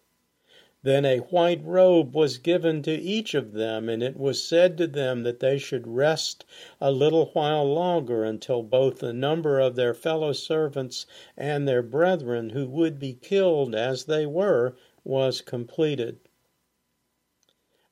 Then 0.84 1.06
a 1.06 1.18
white 1.32 1.66
robe 1.66 2.14
was 2.14 2.38
given 2.38 2.84
to 2.84 2.92
each 2.94 3.34
of 3.34 3.54
them, 3.54 3.90
and 3.90 4.04
it 4.04 4.16
was 4.16 4.44
said 4.44 4.78
to 4.78 4.86
them 4.86 5.24
that 5.24 5.40
they 5.40 5.58
should 5.58 5.88
rest 5.88 6.46
a 6.80 6.92
little 6.92 7.32
while 7.34 7.66
longer 7.66 8.24
until 8.24 8.62
both 8.62 9.00
the 9.00 9.12
number 9.12 9.60
of 9.60 9.76
their 9.76 9.96
fellow 9.96 10.34
servants 10.34 11.08
and 11.36 11.68
their 11.68 11.82
brethren 11.82 12.52
who 12.52 12.68
would 12.68 13.00
be 13.00 13.14
killed 13.14 13.74
as 13.74 14.06
they 14.06 14.28
were 14.28 14.78
was 15.04 15.42
completed. 15.42 16.20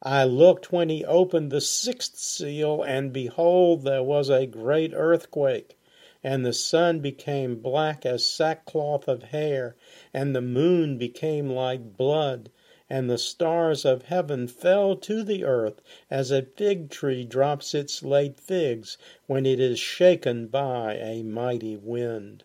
I 0.04 0.24
looked 0.26 0.72
when 0.72 0.90
he 0.90 1.04
opened 1.06 1.52
the 1.52 1.62
sixth 1.62 2.18
seal, 2.18 2.84
and 2.84 3.12
behold, 3.12 3.82
there 3.82 4.04
was 4.04 4.30
a 4.30 4.46
great 4.46 4.92
earthquake, 4.94 5.76
and 6.24 6.46
the 6.46 6.54
sun 6.54 7.00
became 7.00 7.64
black 7.64 8.06
as 8.06 8.28
sackcloth 8.28 9.08
of 9.08 9.24
hair, 9.24 9.76
and 10.14 10.36
the 10.36 10.42
moon 10.42 11.00
became 11.00 11.50
like 11.50 11.98
blood 11.98 12.52
and 12.90 13.10
the 13.10 13.18
stars 13.18 13.84
of 13.84 14.04
heaven 14.04 14.48
fell 14.48 14.96
to 14.96 15.24
the 15.24 15.44
earth 15.44 15.82
as 16.10 16.30
a 16.30 16.44
fig 16.44 16.90
tree 16.90 17.24
drops 17.26 17.74
its 17.74 18.04
late 18.04 18.40
figs 18.40 18.98
when 19.26 19.46
it 19.46 19.60
is 19.60 19.80
shaken 19.80 20.48
by 20.48 20.96
a 20.98 21.24
mighty 21.24 21.76
wind. 21.76 22.44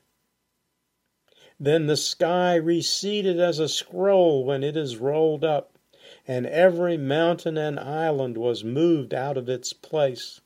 Then 1.58 1.86
the 1.86 1.96
sky 1.96 2.54
receded 2.54 3.38
as 3.38 3.58
a 3.58 3.68
scroll 3.68 4.44
when 4.44 4.64
it 4.64 4.78
is 4.78 4.96
rolled 4.96 5.44
up, 5.44 5.78
and 6.26 6.46
every 6.46 6.96
mountain 6.96 7.58
and 7.58 7.78
island 7.78 8.38
was 8.38 8.64
moved 8.64 9.12
out 9.12 9.36
of 9.36 9.46
its 9.46 9.74
place. 9.74 10.40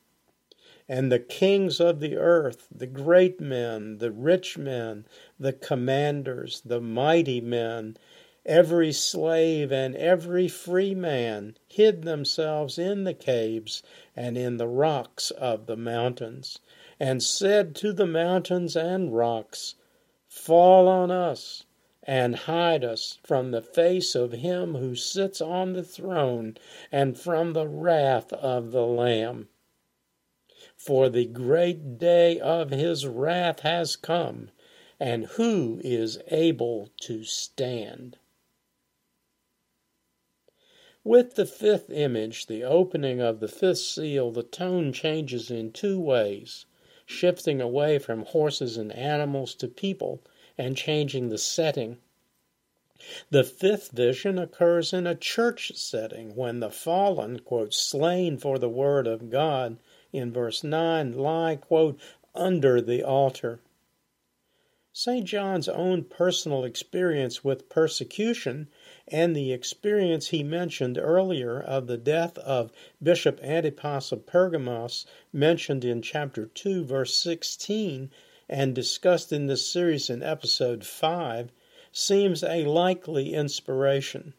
And 0.88 1.12
the 1.12 1.20
kings 1.20 1.80
of 1.80 2.00
the 2.00 2.16
earth, 2.16 2.66
the 2.74 2.88
great 2.88 3.40
men, 3.40 3.98
the 3.98 4.10
rich 4.10 4.58
men, 4.58 5.06
the 5.38 5.52
commanders, 5.52 6.60
the 6.64 6.80
mighty 6.80 7.40
men, 7.40 7.96
Every 8.46 8.92
slave 8.92 9.72
and 9.72 9.96
every 9.96 10.48
free 10.48 10.94
man 10.94 11.56
hid 11.66 12.02
themselves 12.02 12.78
in 12.78 13.04
the 13.04 13.14
caves 13.14 13.82
and 14.14 14.36
in 14.36 14.58
the 14.58 14.68
rocks 14.68 15.30
of 15.30 15.64
the 15.64 15.78
mountains, 15.78 16.58
and 17.00 17.22
said 17.22 17.74
to 17.76 17.94
the 17.94 18.06
mountains 18.06 18.76
and 18.76 19.16
rocks, 19.16 19.76
Fall 20.28 20.88
on 20.88 21.10
us, 21.10 21.64
and 22.02 22.36
hide 22.36 22.84
us 22.84 23.18
from 23.22 23.50
the 23.50 23.62
face 23.62 24.14
of 24.14 24.32
him 24.32 24.74
who 24.74 24.94
sits 24.94 25.40
on 25.40 25.72
the 25.72 25.82
throne 25.82 26.58
and 26.92 27.18
from 27.18 27.54
the 27.54 27.66
wrath 27.66 28.30
of 28.34 28.72
the 28.72 28.86
Lamb. 28.86 29.48
For 30.76 31.08
the 31.08 31.24
great 31.24 31.96
day 31.96 32.38
of 32.40 32.68
his 32.68 33.06
wrath 33.06 33.60
has 33.60 33.96
come, 33.96 34.50
and 35.00 35.24
who 35.24 35.80
is 35.82 36.18
able 36.28 36.90
to 37.00 37.24
stand? 37.24 38.18
With 41.06 41.34
the 41.34 41.44
fifth 41.44 41.90
image, 41.90 42.46
the 42.46 42.64
opening 42.64 43.20
of 43.20 43.40
the 43.40 43.48
fifth 43.48 43.80
seal, 43.80 44.30
the 44.30 44.42
tone 44.42 44.90
changes 44.90 45.50
in 45.50 45.70
two 45.70 46.00
ways, 46.00 46.64
shifting 47.04 47.60
away 47.60 47.98
from 47.98 48.24
horses 48.24 48.78
and 48.78 48.90
animals 48.90 49.54
to 49.56 49.68
people 49.68 50.22
and 50.56 50.78
changing 50.78 51.28
the 51.28 51.36
setting. 51.36 51.98
The 53.28 53.44
fifth 53.44 53.90
vision 53.90 54.38
occurs 54.38 54.94
in 54.94 55.06
a 55.06 55.14
church 55.14 55.72
setting 55.74 56.34
when 56.34 56.60
the 56.60 56.70
fallen, 56.70 57.40
quote, 57.40 57.74
slain 57.74 58.38
for 58.38 58.58
the 58.58 58.70
word 58.70 59.06
of 59.06 59.28
God, 59.28 59.76
in 60.10 60.32
verse 60.32 60.64
9, 60.64 61.12
lie, 61.12 61.56
quote, 61.56 62.00
under 62.34 62.80
the 62.80 63.02
altar. 63.02 63.60
St. 64.94 65.26
John's 65.26 65.68
own 65.68 66.04
personal 66.04 66.64
experience 66.64 67.44
with 67.44 67.68
persecution 67.68 68.68
and 69.08 69.36
the 69.36 69.52
experience 69.52 70.28
he 70.28 70.42
mentioned 70.42 70.96
earlier 70.96 71.60
of 71.60 71.86
the 71.86 71.98
death 71.98 72.38
of 72.38 72.72
Bishop 73.02 73.38
Antipas 73.42 74.12
of 74.12 74.24
Pergamos, 74.24 75.04
mentioned 75.32 75.84
in 75.84 76.00
chapter 76.00 76.46
2, 76.46 76.84
verse 76.84 77.14
16, 77.14 78.10
and 78.48 78.74
discussed 78.74 79.32
in 79.32 79.46
this 79.46 79.66
series 79.66 80.08
in 80.08 80.22
episode 80.22 80.84
5, 80.86 81.52
seems 81.92 82.42
a 82.42 82.64
likely 82.64 83.34
inspiration. 83.34 84.34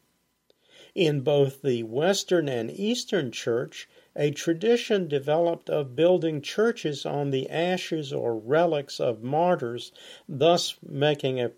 In 0.96 1.22
both 1.22 1.62
the 1.62 1.84
Western 1.84 2.50
and 2.50 2.72
Eastern 2.72 3.32
Church, 3.32 3.88
a 4.16 4.32
tradition 4.32 5.08
developed 5.08 5.70
of 5.70 5.96
building 5.96 6.42
churches 6.42 7.06
on 7.06 7.32
the 7.32 7.50
ashes 7.50 8.14
or 8.14 8.38
relics 8.38 9.00
of 9.00 9.22
martyrs, 9.22 9.92
thus 10.28 10.76
making 10.82 11.40
a, 11.40 11.52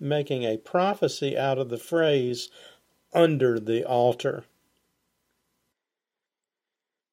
making 0.00 0.42
a 0.42 0.56
prophecy 0.58 1.38
out 1.38 1.58
of 1.58 1.68
the 1.68 1.78
phrase, 1.78 2.50
under 3.12 3.60
the 3.60 3.84
altar. 3.84 4.44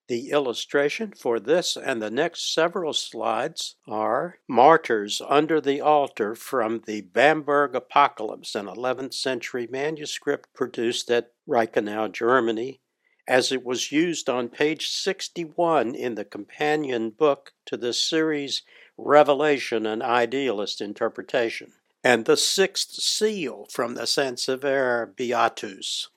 The 0.08 0.32
illustration 0.32 1.12
for 1.12 1.38
this 1.38 1.76
and 1.76 2.02
the 2.02 2.10
next 2.10 2.54
several 2.54 2.94
slides 2.94 3.76
are 3.86 4.40
Martyrs 4.48 5.22
Under 5.28 5.60
the 5.60 5.82
Altar 5.82 6.34
from 6.34 6.84
the 6.86 7.02
Bamberg 7.02 7.76
Apocalypse, 7.76 8.56
an 8.56 8.68
11th 8.68 9.14
century 9.14 9.68
manuscript 9.70 10.54
produced 10.54 11.12
at 11.12 11.34
Reichenau, 11.46 12.10
Germany, 12.10 12.80
as 13.28 13.52
it 13.52 13.66
was 13.66 13.92
used 13.92 14.30
on 14.30 14.48
page 14.48 14.88
61 14.88 15.94
in 15.94 16.16
the 16.16 16.24
companion 16.24 17.10
book 17.10 17.54
to 17.66 17.76
this 17.76 18.00
series, 18.00 18.62
Revelation 18.98 19.86
and 19.86 20.02
Idealist 20.02 20.80
Interpretation, 20.80 21.74
and 22.04 22.26
the 22.26 22.38
sixth 22.38 22.92
seal 22.94 23.68
from 23.70 23.96
the 23.96 24.08
Saint-Sever 24.08 25.14
Beatus. 25.18 26.08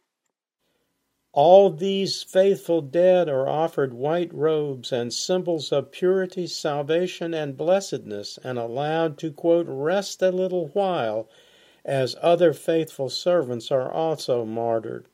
All 1.32 1.70
these 1.70 2.22
faithful 2.22 2.80
dead 2.80 3.28
are 3.28 3.48
offered 3.48 3.94
white 3.94 4.32
robes 4.34 4.90
and 4.90 5.12
symbols 5.12 5.72
of 5.72 5.92
purity, 5.92 6.46
salvation, 6.46 7.34
and 7.34 7.56
blessedness, 7.56 8.38
and 8.42 8.58
allowed 8.58 9.18
to, 9.18 9.32
quote, 9.32 9.66
rest 9.68 10.22
a 10.22 10.30
little 10.30 10.68
while, 10.68 11.28
as 11.84 12.16
other 12.20 12.52
faithful 12.52 13.08
servants 13.08 13.70
are 13.70 13.90
also 13.90 14.44
martyred. 14.44 15.06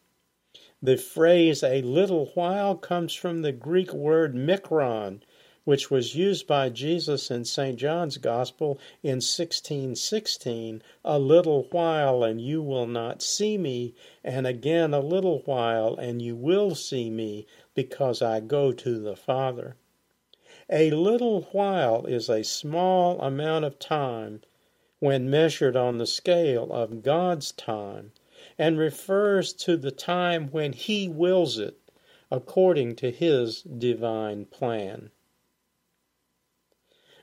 The 0.82 0.98
phrase 0.98 1.62
a 1.62 1.80
little 1.80 2.26
while 2.34 2.76
comes 2.76 3.14
from 3.14 3.40
the 3.40 3.50
Greek 3.50 3.94
word 3.94 4.34
mikron, 4.34 5.22
which 5.64 5.90
was 5.90 6.14
used 6.14 6.46
by 6.46 6.68
Jesus 6.68 7.30
in 7.30 7.46
St. 7.46 7.78
John's 7.78 8.18
Gospel 8.18 8.78
in 9.02 9.22
1616 9.22 10.82
a 11.02 11.18
little 11.18 11.62
while 11.70 12.22
and 12.22 12.42
you 12.42 12.62
will 12.62 12.86
not 12.86 13.22
see 13.22 13.56
me, 13.56 13.94
and 14.22 14.46
again 14.46 14.92
a 14.92 15.00
little 15.00 15.38
while 15.46 15.96
and 15.96 16.20
you 16.20 16.36
will 16.36 16.74
see 16.74 17.08
me, 17.08 17.46
because 17.74 18.20
I 18.20 18.40
go 18.40 18.70
to 18.72 18.98
the 18.98 19.16
Father. 19.16 19.76
A 20.68 20.90
little 20.90 21.44
while 21.52 22.04
is 22.04 22.28
a 22.28 22.44
small 22.44 23.18
amount 23.22 23.64
of 23.64 23.78
time 23.78 24.42
when 24.98 25.30
measured 25.30 25.74
on 25.74 25.96
the 25.96 26.06
scale 26.06 26.70
of 26.70 27.02
God's 27.02 27.50
time 27.50 28.12
and 28.58 28.78
refers 28.78 29.52
to 29.52 29.76
the 29.76 29.90
time 29.90 30.48
when 30.48 30.72
He 30.72 31.08
wills 31.08 31.58
it 31.58 31.78
according 32.30 32.96
to 32.96 33.10
His 33.10 33.62
divine 33.62 34.44
plan. 34.46 35.10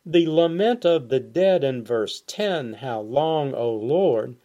The 0.05 0.27
lament 0.27 0.85
of 0.85 1.09
the 1.09 1.21
dead 1.21 1.63
in 1.63 1.83
verse 1.83 2.21
10, 2.27 2.73
How 2.73 2.99
long, 2.99 3.53
O 3.53 3.73
Lord, 3.73 4.35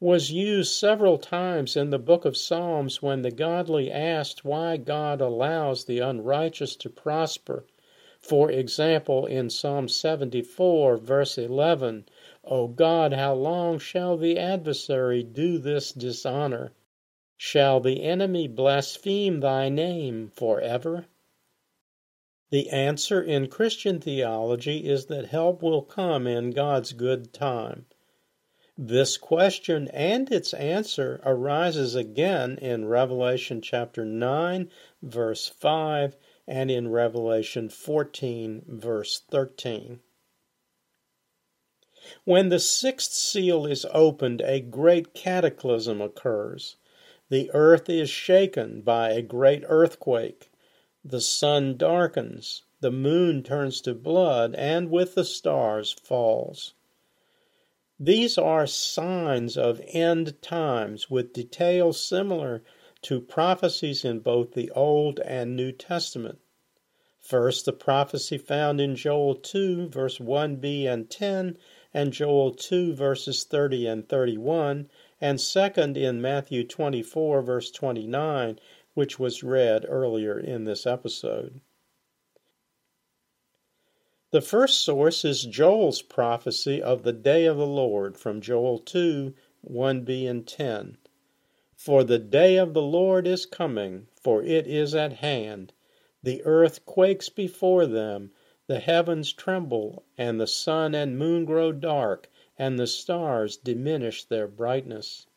was 0.00 0.30
used 0.30 0.72
several 0.72 1.16
times 1.16 1.76
in 1.76 1.90
the 1.90 1.98
book 1.98 2.24
of 2.24 2.36
Psalms 2.36 3.00
when 3.00 3.22
the 3.22 3.30
godly 3.30 3.90
asked 3.90 4.44
why 4.44 4.76
God 4.76 5.20
allows 5.20 5.84
the 5.84 6.00
unrighteous 6.00 6.76
to 6.76 6.90
prosper. 6.90 7.64
For 8.18 8.50
example, 8.50 9.24
in 9.26 9.48
Psalm 9.48 9.88
74, 9.88 10.96
verse 10.98 11.38
11, 11.38 12.06
O 12.48 12.68
God, 12.68 13.12
how 13.12 13.34
long 13.34 13.80
shall 13.80 14.16
the 14.16 14.38
adversary 14.38 15.24
do 15.24 15.58
this 15.58 15.90
dishonor? 15.90 16.72
Shall 17.36 17.80
the 17.80 18.04
enemy 18.04 18.46
blaspheme 18.46 19.40
thy 19.40 19.68
name 19.68 20.28
forever? 20.28 21.06
The 22.50 22.70
answer 22.70 23.20
in 23.20 23.48
Christian 23.48 24.00
theology 24.00 24.88
is 24.88 25.06
that 25.06 25.26
help 25.26 25.60
will 25.60 25.82
come 25.82 26.28
in 26.28 26.52
God's 26.52 26.92
good 26.92 27.32
time. 27.32 27.86
This 28.78 29.16
question 29.16 29.88
and 29.88 30.30
its 30.30 30.54
answer 30.54 31.20
arises 31.24 31.96
again 31.96 32.58
in 32.58 32.84
Revelation 32.84 33.60
chapter 33.60 34.04
9, 34.04 34.70
verse 35.02 35.48
5, 35.48 36.16
and 36.46 36.70
in 36.70 36.88
Revelation 36.88 37.68
14, 37.68 38.62
verse 38.68 39.20
13. 39.30 39.98
When 42.22 42.50
the 42.50 42.60
sixth 42.60 43.12
seal 43.12 43.66
is 43.66 43.84
opened, 43.92 44.40
a 44.42 44.60
great 44.60 45.12
cataclysm 45.12 46.00
occurs. 46.00 46.76
The 47.30 47.50
earth 47.52 47.90
is 47.90 48.08
shaken 48.08 48.82
by 48.82 49.10
a 49.10 49.22
great 49.22 49.64
earthquake. 49.66 50.48
The 51.04 51.20
sun 51.20 51.76
darkens, 51.76 52.62
the 52.80 52.92
moon 52.92 53.42
turns 53.42 53.80
to 53.80 53.94
blood, 53.94 54.54
and 54.54 54.88
with 54.88 55.16
the 55.16 55.24
stars 55.24 55.90
falls. 55.92 56.74
These 57.98 58.38
are 58.38 58.68
signs 58.68 59.56
of 59.56 59.80
end 59.88 60.40
times 60.42 61.10
with 61.10 61.32
details 61.32 61.98
similar 61.98 62.62
to 63.02 63.20
prophecies 63.20 64.04
in 64.04 64.20
both 64.20 64.52
the 64.52 64.70
Old 64.70 65.18
and 65.20 65.56
New 65.56 65.72
Testament. 65.72 66.38
First, 67.18 67.64
the 67.64 67.72
prophecy 67.72 68.38
found 68.38 68.80
in 68.80 68.94
Joel 68.94 69.34
2, 69.34 69.88
verse 69.88 70.18
1b 70.18 70.86
and 70.86 71.10
10, 71.10 71.58
and 71.96 72.12
Joel 72.12 72.50
2 72.50 72.92
verses 72.92 73.44
30 73.44 73.86
and 73.86 74.06
31, 74.06 74.90
and 75.18 75.40
second 75.40 75.96
in 75.96 76.20
Matthew 76.20 76.62
24 76.62 77.40
verse 77.40 77.70
29, 77.70 78.60
which 78.92 79.18
was 79.18 79.42
read 79.42 79.86
earlier 79.88 80.38
in 80.38 80.64
this 80.64 80.86
episode. 80.86 81.62
The 84.30 84.42
first 84.42 84.82
source 84.82 85.24
is 85.24 85.44
Joel's 85.44 86.02
prophecy 86.02 86.82
of 86.82 87.02
the 87.02 87.14
day 87.14 87.46
of 87.46 87.56
the 87.56 87.66
Lord 87.66 88.18
from 88.18 88.42
Joel 88.42 88.78
2 88.78 89.32
1b 89.66 90.28
and 90.28 90.46
10. 90.46 90.98
For 91.76 92.04
the 92.04 92.18
day 92.18 92.58
of 92.58 92.74
the 92.74 92.82
Lord 92.82 93.26
is 93.26 93.46
coming, 93.46 94.08
for 94.20 94.42
it 94.42 94.66
is 94.66 94.94
at 94.94 95.14
hand. 95.14 95.72
The 96.22 96.42
earth 96.44 96.84
quakes 96.84 97.30
before 97.30 97.86
them, 97.86 98.32
the 98.68 98.80
heavens 98.80 99.32
tremble, 99.32 100.02
and 100.18 100.40
the 100.40 100.46
sun 100.46 100.92
and 100.92 101.16
moon 101.16 101.44
grow 101.44 101.70
dark, 101.70 102.28
and 102.58 102.78
the 102.78 102.86
stars 102.86 103.56
diminish 103.56 104.24
their 104.24 104.48
brightness. 104.48 105.28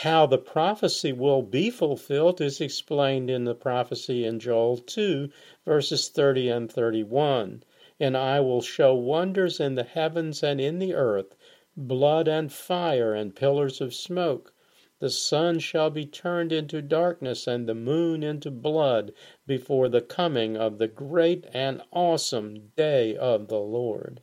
How 0.00 0.24
the 0.24 0.38
prophecy 0.38 1.12
will 1.12 1.42
be 1.42 1.68
fulfilled 1.68 2.40
is 2.40 2.60
explained 2.60 3.28
in 3.28 3.44
the 3.44 3.54
prophecy 3.54 4.24
in 4.24 4.40
Joel 4.40 4.78
2, 4.78 5.28
verses 5.66 6.08
30 6.08 6.48
and 6.48 6.72
31. 6.72 7.62
And 8.00 8.16
I 8.16 8.40
will 8.40 8.62
show 8.62 8.94
wonders 8.94 9.60
in 9.60 9.74
the 9.74 9.84
heavens 9.84 10.42
and 10.42 10.58
in 10.58 10.78
the 10.78 10.94
earth, 10.94 11.36
blood 11.76 12.28
and 12.28 12.50
fire 12.50 13.12
and 13.12 13.36
pillars 13.36 13.82
of 13.82 13.92
smoke. 13.94 14.54
The 14.98 15.10
sun 15.10 15.58
shall 15.58 15.90
be 15.90 16.06
turned 16.06 16.52
into 16.52 16.80
darkness 16.80 17.46
and 17.46 17.68
the 17.68 17.74
moon 17.74 18.22
into 18.22 18.50
blood 18.50 19.12
before 19.46 19.90
the 19.90 20.00
coming 20.00 20.56
of 20.56 20.78
the 20.78 20.88
great 20.88 21.44
and 21.52 21.82
awesome 21.92 22.72
day 22.76 23.14
of 23.14 23.48
the 23.48 23.60
Lord. 23.60 24.22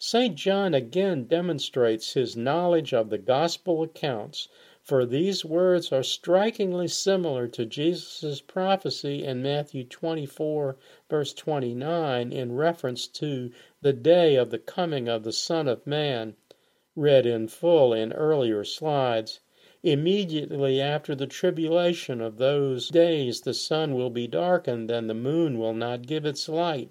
St. 0.00 0.34
John 0.34 0.74
again 0.74 1.26
demonstrates 1.26 2.14
his 2.14 2.36
knowledge 2.36 2.92
of 2.92 3.08
the 3.08 3.18
gospel 3.18 3.84
accounts, 3.84 4.48
for 4.82 5.06
these 5.06 5.44
words 5.44 5.92
are 5.92 6.02
strikingly 6.02 6.88
similar 6.88 7.46
to 7.46 7.64
Jesus' 7.64 8.40
prophecy 8.40 9.22
in 9.22 9.42
Matthew 9.42 9.84
24, 9.84 10.76
verse 11.08 11.34
29, 11.34 12.32
in 12.32 12.52
reference 12.52 13.06
to 13.06 13.52
the 13.80 13.92
day 13.92 14.34
of 14.34 14.50
the 14.50 14.58
coming 14.58 15.06
of 15.06 15.22
the 15.22 15.32
Son 15.32 15.68
of 15.68 15.86
Man, 15.86 16.34
read 17.00 17.24
in 17.24 17.48
full 17.48 17.94
in 17.94 18.12
earlier 18.12 18.62
slides. 18.62 19.40
Immediately 19.82 20.80
after 20.80 21.14
the 21.14 21.26
tribulation 21.26 22.20
of 22.20 22.36
those 22.36 22.90
days, 22.90 23.40
the 23.40 23.54
sun 23.54 23.94
will 23.94 24.10
be 24.10 24.26
darkened, 24.26 24.90
and 24.90 25.08
the 25.08 25.14
moon 25.14 25.58
will 25.58 25.72
not 25.72 26.06
give 26.06 26.26
its 26.26 26.46
light. 26.46 26.90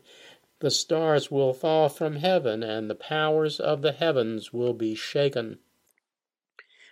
The 0.60 0.72
stars 0.72 1.30
will 1.30 1.54
fall 1.54 1.88
from 1.88 2.15
heaven, 2.15 2.63
and 2.63 2.89
the 2.89 2.95
powers 2.95 3.60
of 3.60 3.84
the 3.84 3.91
heavens 3.91 4.52
will 4.52 4.74
be 4.74 4.95
shaken. 4.95 5.60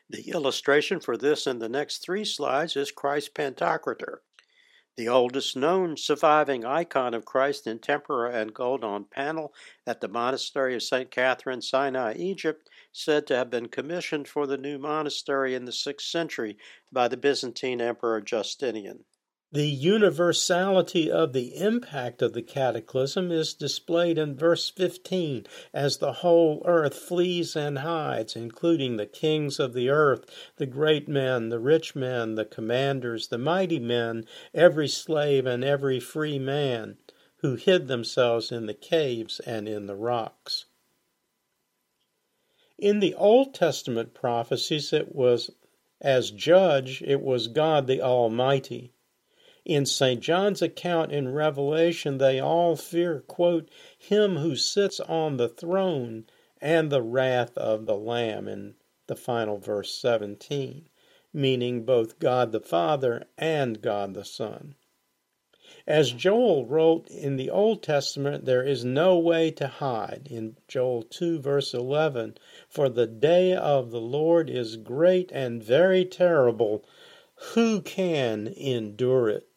The 0.10 0.30
illustration 0.30 1.00
for 1.00 1.18
this 1.18 1.48
in 1.48 1.60
the 1.60 1.68
next 1.68 1.98
three 1.98 2.24
slides 2.24 2.78
is 2.78 2.92
Christ's 2.92 3.32
Pantocrator, 3.34 4.20
the 4.96 5.10
oldest 5.10 5.56
known 5.56 5.98
surviving 5.98 6.64
icon 6.64 7.14
of 7.14 7.26
Christ 7.26 7.68
in 7.68 7.80
tempera 7.80 8.32
and 8.32 8.54
gold 8.54 8.84
on 8.84 9.06
panel 9.06 9.54
at 9.86 10.00
the 10.00 10.08
monastery 10.08 10.76
of 10.76 10.84
St. 10.84 11.12
Catherine, 11.12 11.62
Sinai, 11.62 12.14
Egypt, 12.16 12.70
said 12.98 13.28
to 13.28 13.36
have 13.36 13.52
been 13.52 13.68
commissioned 13.68 14.28
for 14.28 14.48
the 14.48 14.58
new 14.58 14.80
monastery 14.80 15.54
in 15.54 15.66
the 15.66 15.72
6th 15.72 16.02
century 16.02 16.58
by 16.92 17.08
the 17.08 17.16
Byzantine 17.16 17.80
Emperor 17.80 18.20
Justinian. 18.22 19.06
The 19.52 19.68
universality 19.68 21.10
of 21.10 21.32
the 21.32 21.56
impact 21.56 22.22
of 22.22 22.34
the 22.34 22.42
cataclysm 22.42 23.32
is 23.32 23.54
displayed 23.54 24.18
in 24.18 24.36
verse 24.36 24.70
15 24.70 25.46
as 25.74 26.00
the 26.00 26.12
whole 26.12 26.62
earth 26.66 26.96
flees 26.96 27.56
and 27.56 27.80
hides, 27.80 28.36
including 28.36 28.98
the 28.98 29.06
kings 29.06 29.60
of 29.60 29.74
the 29.74 29.90
earth, 29.90 30.26
the 30.58 30.66
great 30.66 31.08
men, 31.08 31.50
the 31.50 31.60
rich 31.60 31.96
men, 31.96 32.36
the 32.36 32.46
commanders, 32.46 33.30
the 33.30 33.38
mighty 33.38 33.80
men, 33.80 34.26
every 34.54 34.88
slave 34.88 35.46
and 35.46 35.64
every 35.64 36.00
free 36.00 36.40
man, 36.40 36.98
who 37.38 37.56
hid 37.56 37.88
themselves 37.88 38.52
in 38.52 38.66
the 38.66 38.74
caves 38.74 39.40
and 39.42 39.70
in 39.70 39.86
the 39.86 39.96
rocks. 39.96 40.66
In 42.80 43.00
the 43.00 43.16
Old 43.16 43.56
Testament 43.56 44.14
prophecies, 44.14 44.94
it 44.94 45.16
was 45.16 45.50
as 46.00 46.30
judge, 46.30 47.02
it 47.02 47.22
was 47.22 47.48
God 47.48 47.88
the 47.88 48.02
Almighty. 48.02 48.94
In 49.66 49.86
St. 49.88 50.22
John's 50.22 50.62
account 50.62 51.12
in 51.12 51.34
Revelation, 51.34 52.20
they 52.20 52.40
all 52.40 52.76
fear, 52.76 53.22
quote, 53.22 53.70
him 53.98 54.36
who 54.36 54.56
sits 54.56 55.00
on 55.00 55.38
the 55.38 55.50
throne 55.50 56.26
and 56.62 56.92
the 56.92 57.02
wrath 57.02 57.58
of 57.58 57.88
the 57.88 57.98
Lamb 57.98 58.48
in 58.48 58.76
the 59.08 59.16
final 59.16 59.58
verse 59.58 59.94
17, 59.96 60.88
meaning 61.34 61.84
both 61.84 62.20
God 62.20 62.52
the 62.52 62.62
Father 62.62 63.26
and 63.40 63.82
God 63.82 64.14
the 64.14 64.24
Son. 64.24 64.76
As 65.86 66.12
Joel 66.12 66.66
wrote 66.66 67.10
in 67.10 67.36
the 67.36 67.50
Old 67.50 67.84
Testament, 67.84 68.46
there 68.46 68.64
is 68.64 68.86
no 68.86 69.18
way 69.18 69.52
to 69.52 69.68
hide. 69.68 70.28
In 70.30 70.58
Joel 70.68 71.04
2, 71.04 71.40
verse 71.40 71.74
11, 71.74 72.38
for 72.68 72.90
the 72.90 73.08
day 73.08 73.54
of 73.54 73.92
the 73.92 74.02
Lord 74.02 74.50
is 74.50 74.76
great 74.76 75.32
and 75.32 75.64
very 75.64 76.04
terrible. 76.04 76.86
Who 77.54 77.82
can 77.82 78.48
endure 78.48 79.30
it? 79.30 79.48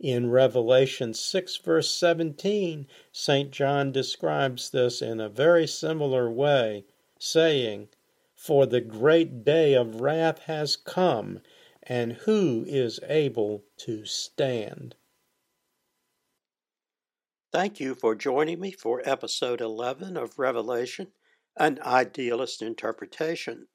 In 0.00 0.30
Revelation 0.30 1.14
6, 1.14 1.56
verse 1.58 1.90
17, 1.90 2.88
St. 3.12 3.50
John 3.50 3.92
describes 3.92 4.70
this 4.70 5.00
in 5.00 5.20
a 5.20 5.28
very 5.28 5.66
similar 5.66 6.30
way, 6.30 6.86
saying, 7.18 7.88
For 8.34 8.66
the 8.66 8.80
great 8.80 9.44
day 9.44 9.74
of 9.74 10.00
wrath 10.00 10.40
has 10.40 10.76
come, 10.76 11.40
and 11.82 12.14
who 12.14 12.64
is 12.66 13.00
able 13.08 13.64
to 13.78 14.04
stand? 14.04 14.96
Thank 17.52 17.80
you 17.80 17.94
for 17.94 18.14
joining 18.14 18.60
me 18.60 18.72
for 18.72 19.02
episode 19.04 19.60
11 19.60 20.16
of 20.16 20.38
Revelation, 20.38 21.12
an 21.56 21.78
idealist 21.84 22.62
interpretation. 22.62 23.66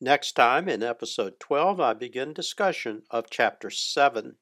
Next 0.00 0.32
time, 0.32 0.68
in 0.68 0.82
episode 0.82 1.38
12, 1.38 1.80
I 1.80 1.94
begin 1.94 2.32
discussion 2.32 3.02
of 3.10 3.30
chapter 3.30 3.70
7. 3.70 4.36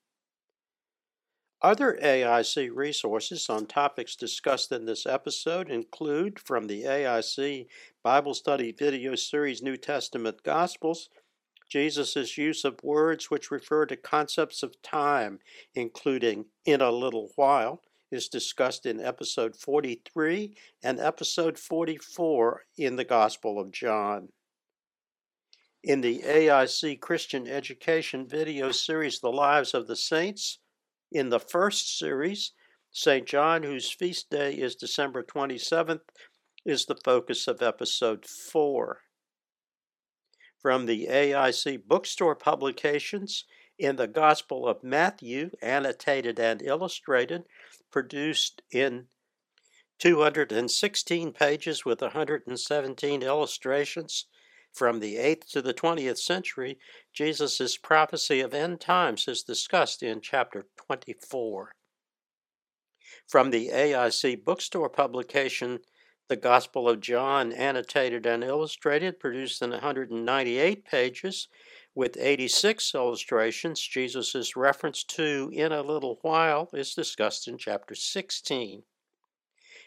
Other 1.62 1.98
AIC 2.02 2.70
resources 2.74 3.50
on 3.50 3.66
topics 3.66 4.16
discussed 4.16 4.72
in 4.72 4.86
this 4.86 5.04
episode 5.04 5.70
include 5.70 6.38
from 6.38 6.66
the 6.66 6.84
AIC 6.84 7.66
Bible 8.02 8.32
Study 8.32 8.72
video 8.72 9.14
series 9.14 9.60
New 9.62 9.76
Testament 9.76 10.42
Gospels, 10.42 11.10
Jesus' 11.68 12.38
use 12.38 12.64
of 12.64 12.82
words 12.82 13.30
which 13.30 13.50
refer 13.50 13.84
to 13.86 13.96
concepts 13.96 14.62
of 14.62 14.80
time, 14.80 15.40
including 15.74 16.46
in 16.64 16.80
a 16.80 16.90
little 16.90 17.30
while, 17.36 17.82
is 18.10 18.28
discussed 18.28 18.86
in 18.86 19.00
episode 19.00 19.56
43 19.56 20.54
and 20.82 20.98
episode 20.98 21.58
44 21.58 22.62
in 22.76 22.96
the 22.96 23.04
Gospel 23.04 23.58
of 23.58 23.70
John. 23.70 24.28
In 25.82 26.00
the 26.00 26.20
AIC 26.20 27.00
Christian 27.00 27.46
Education 27.46 28.26
video 28.28 28.70
series 28.72 29.20
The 29.20 29.30
Lives 29.30 29.72
of 29.72 29.86
the 29.86 29.96
Saints, 29.96 30.58
in 31.10 31.30
the 31.30 31.40
first 31.40 31.98
series, 31.98 32.52
St. 32.92 33.26
John, 33.26 33.62
whose 33.62 33.90
feast 33.90 34.30
day 34.30 34.52
is 34.52 34.74
December 34.74 35.22
27th, 35.22 36.00
is 36.66 36.86
the 36.86 36.98
focus 37.04 37.46
of 37.48 37.62
episode 37.62 38.26
4. 38.26 38.98
From 40.60 40.84
the 40.84 41.06
AIC 41.06 41.86
bookstore 41.86 42.34
publications, 42.34 43.44
in 43.80 43.96
the 43.96 44.06
Gospel 44.06 44.68
of 44.68 44.84
Matthew, 44.84 45.50
annotated 45.62 46.38
and 46.38 46.60
illustrated, 46.60 47.44
produced 47.90 48.62
in 48.70 49.06
216 49.98 51.32
pages 51.32 51.84
with 51.84 52.00
117 52.00 53.22
illustrations, 53.22 54.26
from 54.72 55.00
the 55.00 55.16
8th 55.16 55.50
to 55.50 55.62
the 55.62 55.74
20th 55.74 56.18
century, 56.18 56.78
Jesus' 57.12 57.76
prophecy 57.76 58.40
of 58.40 58.54
end 58.54 58.80
times 58.80 59.26
is 59.26 59.42
discussed 59.42 60.02
in 60.02 60.20
chapter 60.20 60.66
24. 60.86 61.72
From 63.26 63.50
the 63.50 63.68
AIC 63.68 64.44
bookstore 64.44 64.88
publication, 64.88 65.80
The 66.28 66.36
Gospel 66.36 66.88
of 66.88 67.00
John, 67.00 67.52
annotated 67.52 68.26
and 68.26 68.44
illustrated, 68.44 69.18
produced 69.18 69.60
in 69.60 69.70
198 69.70 70.84
pages, 70.84 71.48
with 71.94 72.16
86 72.18 72.94
illustrations, 72.94 73.80
Jesus' 73.80 74.56
reference 74.56 75.02
to 75.04 75.50
in 75.52 75.72
a 75.72 75.82
little 75.82 76.18
while 76.22 76.68
is 76.72 76.94
discussed 76.94 77.48
in 77.48 77.58
chapter 77.58 77.94
16. 77.94 78.82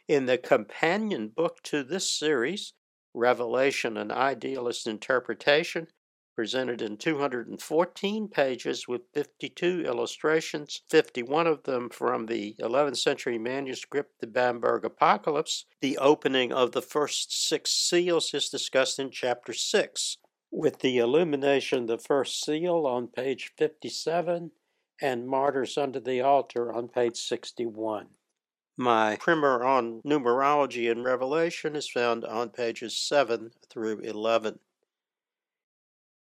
In 0.08 0.26
the 0.26 0.38
companion 0.38 1.30
book 1.30 1.62
to 1.64 1.84
this 1.84 2.12
series, 2.12 2.74
Revelation, 3.14 3.96
an 3.96 4.12
idealist 4.12 4.88
interpretation, 4.88 5.88
presented 6.36 6.82
in 6.82 6.98
214 6.98 8.28
pages 8.28 8.88
with 8.88 9.02
52 9.14 9.84
illustrations, 9.86 10.82
51 10.90 11.48
of 11.48 11.64
them 11.64 11.90
from 11.90 12.26
the 12.26 12.56
11th 12.60 12.98
century 12.98 13.38
manuscript, 13.38 14.20
the 14.20 14.28
Bamberg 14.28 14.84
Apocalypse. 14.84 15.66
The 15.80 15.98
opening 16.00 16.52
of 16.52 16.72
the 16.72 16.82
first 16.82 17.48
six 17.48 17.72
seals 17.72 18.34
is 18.34 18.50
discussed 18.50 19.00
in 19.00 19.12
chapter 19.12 19.54
6, 19.54 20.18
with 20.54 20.80
the 20.80 21.00
illumination 21.00 21.80
of 21.80 21.88
the 21.88 21.98
first 21.98 22.44
seal 22.46 22.86
on 22.86 23.08
page 23.08 23.52
57 23.58 24.52
and 25.02 25.28
Martyrs 25.28 25.78
under 25.80 26.00
the 26.00 26.22
Altar 26.22 26.72
on 26.72 26.88
page 26.88 27.18
61. 27.18 28.08
My 28.78 29.18
primer 29.20 29.64
on 29.64 30.02
numerology 30.06 30.92
and 30.92 31.04
Revelation 31.04 31.76
is 31.76 31.90
found 31.90 32.24
on 32.24 32.50
pages 32.50 32.96
7 32.96 33.50
through 33.68 34.00
11. 34.00 34.60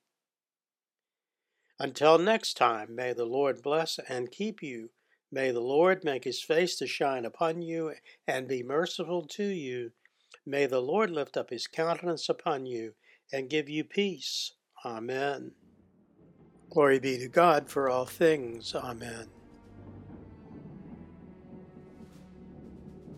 Until 1.78 2.16
next 2.16 2.54
time, 2.54 2.94
may 2.94 3.12
the 3.12 3.26
Lord 3.26 3.61
bless 3.62 3.98
and 4.09 4.30
keep 4.30 4.62
you. 4.62 4.88
May 5.30 5.50
the 5.50 5.61
Lord 5.61 6.04
make 6.04 6.24
his 6.24 6.40
face 6.40 6.76
to 6.76 6.87
shine 6.87 7.26
upon 7.26 7.61
you 7.61 7.92
and 8.26 8.48
be 8.48 8.62
merciful 8.62 9.26
to 9.33 9.44
you. 9.44 9.90
May 10.46 10.64
the 10.64 10.80
Lord 10.80 11.11
lift 11.11 11.37
up 11.37 11.50
his 11.50 11.66
countenance 11.66 12.30
upon 12.30 12.64
you 12.64 12.94
and 13.30 13.50
give 13.50 13.68
you 13.68 13.85
peace. 13.85 14.52
Amen. 14.85 15.53
Glory 16.70 16.99
be 16.99 17.18
to 17.18 17.29
God 17.29 17.68
for 17.68 17.88
all 17.88 18.05
things. 18.05 18.75
Amen. 18.75 19.29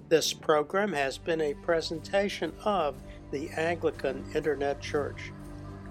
This 0.09 0.33
program 0.33 0.93
has 0.93 1.19
been 1.19 1.41
a 1.41 1.55
presentation 1.55 2.53
of 2.65 3.03
the 3.33 3.49
Anglican 3.51 4.25
Internet 4.35 4.81
Church. 4.81 5.33